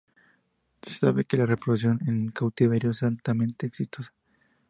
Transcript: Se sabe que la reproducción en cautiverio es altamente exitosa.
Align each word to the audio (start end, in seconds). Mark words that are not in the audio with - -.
Se 0.81 0.95
sabe 0.95 1.25
que 1.25 1.37
la 1.37 1.45
reproducción 1.45 1.99
en 2.07 2.31
cautiverio 2.31 2.89
es 2.89 3.03
altamente 3.03 3.67
exitosa. 3.67 4.11